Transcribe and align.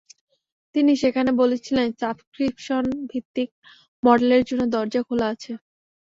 তিনি 0.75 0.91
সেখানে 1.01 1.31
বলেছিলেন, 1.41 1.87
সাবস্ক্রিপশনভিত্তিক 2.01 3.49
মডেলের 4.03 4.43
জন্য 4.49 4.63
দরজা 4.75 5.01
খোলা 5.07 5.27
আছে। 5.33 5.51